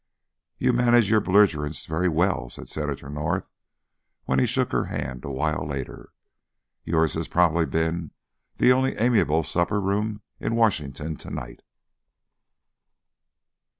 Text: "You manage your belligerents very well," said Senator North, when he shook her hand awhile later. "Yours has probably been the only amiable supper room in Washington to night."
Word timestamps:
"You 0.57 0.73
manage 0.73 1.11
your 1.11 1.19
belligerents 1.21 1.85
very 1.85 2.09
well," 2.09 2.49
said 2.49 2.69
Senator 2.69 3.07
North, 3.07 3.47
when 4.25 4.39
he 4.39 4.47
shook 4.47 4.71
her 4.71 4.85
hand 4.85 5.23
awhile 5.23 5.63
later. 5.63 6.11
"Yours 6.83 7.13
has 7.13 7.27
probably 7.27 7.67
been 7.67 8.09
the 8.57 8.71
only 8.71 8.95
amiable 8.97 9.43
supper 9.43 9.79
room 9.79 10.23
in 10.39 10.55
Washington 10.55 11.17
to 11.17 11.29
night." 11.29 11.61